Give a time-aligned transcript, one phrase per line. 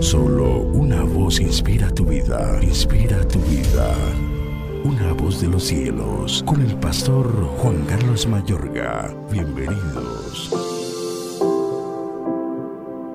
[0.00, 3.94] Solo una voz inspira tu vida, inspira tu vida.
[4.84, 7.26] Una voz de los cielos, con el pastor
[7.58, 9.14] Juan Carlos Mayorga.
[9.30, 10.52] Bienvenidos.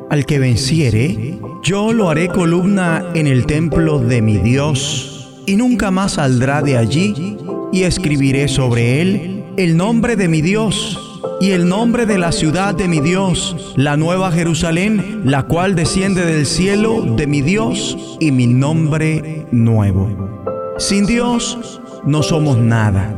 [0.10, 5.92] Al que venciere, yo lo haré columna en el templo de mi Dios, y nunca
[5.92, 7.38] más saldrá de allí,
[7.72, 11.11] y escribiré sobre él el nombre de mi Dios
[11.42, 16.24] y el nombre de la ciudad de mi Dios, la nueva Jerusalén, la cual desciende
[16.24, 20.46] del cielo de mi Dios y mi nombre nuevo.
[20.78, 23.16] Sin Dios no somos nada.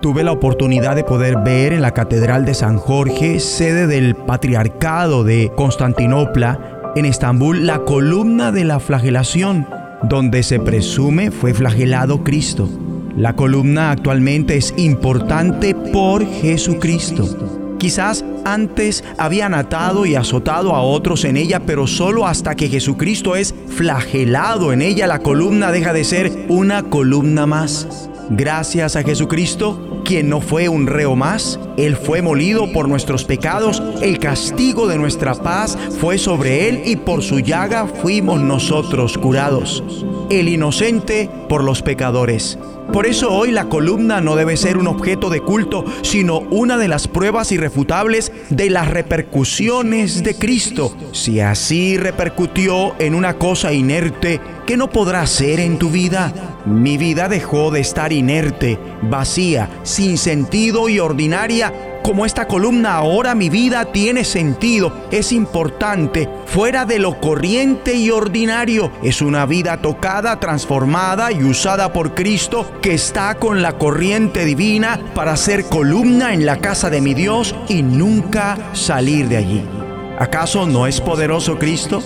[0.00, 5.22] Tuve la oportunidad de poder ver en la Catedral de San Jorge, sede del Patriarcado
[5.22, 9.66] de Constantinopla, en Estambul, la columna de la flagelación,
[10.04, 12.66] donde se presume fue flagelado Cristo.
[13.18, 17.74] La columna actualmente es importante por Jesucristo.
[17.76, 23.34] Quizás antes habían atado y azotado a otros en ella, pero solo hasta que Jesucristo
[23.34, 28.08] es flagelado en ella, la columna deja de ser una columna más.
[28.30, 33.82] Gracias a Jesucristo, quien no fue un reo más, Él fue molido por nuestros pecados,
[34.00, 39.82] el castigo de nuestra paz fue sobre Él y por su llaga fuimos nosotros curados.
[40.30, 42.56] El inocente por los pecadores.
[42.92, 46.88] Por eso hoy la columna no debe ser un objeto de culto, sino una de
[46.88, 50.96] las pruebas irrefutables de las repercusiones de Cristo.
[51.12, 56.32] Si así repercutió en una cosa inerte, ¿qué no podrá ser en tu vida?
[56.64, 63.34] Mi vida dejó de estar inerte, vacía, sin sentido y ordinaria como esta columna ahora
[63.34, 68.90] mi vida tiene sentido, es importante, fuera de lo corriente y ordinario.
[69.02, 75.00] Es una vida tocada, transformada y usada por Cristo que está con la corriente divina
[75.14, 79.64] para ser columna en la casa de mi Dios y nunca salir de allí.
[80.18, 82.02] ¿Acaso no es poderoso Cristo?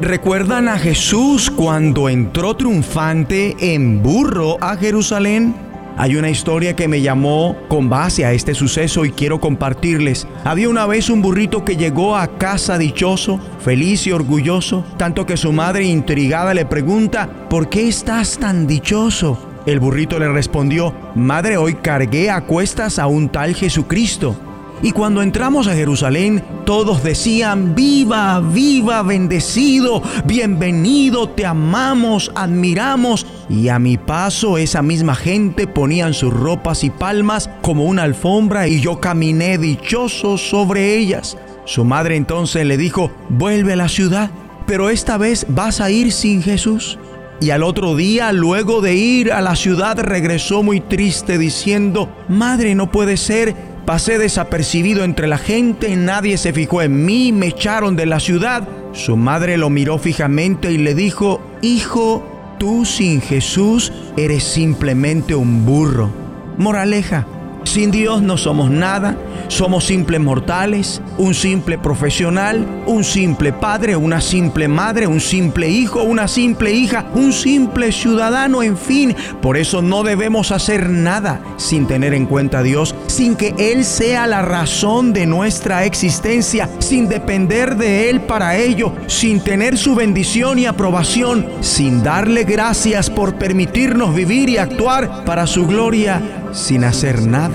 [0.00, 5.63] ¿Recuerdan a Jesús cuando entró triunfante en burro a Jerusalén?
[5.96, 10.26] Hay una historia que me llamó con base a este suceso y quiero compartirles.
[10.44, 15.36] Había una vez un burrito que llegó a casa dichoso, feliz y orgulloso, tanto que
[15.36, 19.38] su madre intrigada le pregunta, ¿por qué estás tan dichoso?
[19.66, 24.36] El burrito le respondió, Madre, hoy cargué a cuestas a un tal Jesucristo.
[24.82, 33.26] Y cuando entramos a Jerusalén, todos decían, viva, viva, bendecido, bienvenido, te amamos, admiramos.
[33.48, 38.68] Y a mi paso esa misma gente ponían sus ropas y palmas como una alfombra
[38.68, 41.38] y yo caminé dichoso sobre ellas.
[41.64, 44.30] Su madre entonces le dijo, vuelve a la ciudad,
[44.66, 46.98] pero esta vez vas a ir sin Jesús.
[47.40, 52.74] Y al otro día, luego de ir a la ciudad, regresó muy triste diciendo, Madre,
[52.74, 53.54] no puede ser,
[53.86, 58.66] Pasé desapercibido entre la gente, nadie se fijó en mí, me echaron de la ciudad.
[58.92, 62.26] Su madre lo miró fijamente y le dijo, Hijo,
[62.58, 66.10] tú sin Jesús eres simplemente un burro.
[66.56, 67.26] Moraleja,
[67.64, 69.16] sin Dios no somos nada,
[69.48, 76.02] somos simples mortales, un simple profesional, un simple padre, una simple madre, un simple hijo,
[76.02, 79.14] una simple hija, un simple ciudadano, en fin.
[79.40, 83.84] Por eso no debemos hacer nada sin tener en cuenta a Dios, sin que Él
[83.84, 89.94] sea la razón de nuestra existencia, sin depender de Él para ello, sin tener su
[89.94, 96.20] bendición y aprobación, sin darle gracias por permitirnos vivir y actuar para su gloria,
[96.52, 97.53] sin hacer nada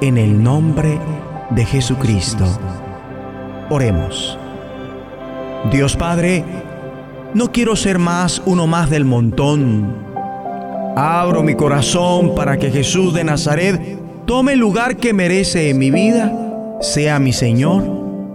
[0.00, 0.98] en el nombre
[1.50, 2.44] de Jesucristo.
[3.70, 4.38] Oremos.
[5.72, 6.44] Dios Padre,
[7.34, 9.94] no quiero ser más uno más del montón.
[10.96, 15.90] Abro mi corazón para que Jesús de Nazaret tome el lugar que merece en mi
[15.90, 16.32] vida,
[16.80, 17.82] sea mi Señor,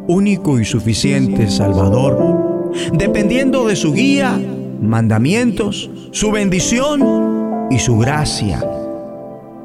[0.07, 4.39] único y suficiente Salvador, dependiendo de su guía,
[4.81, 8.61] mandamientos, su bendición y su gracia.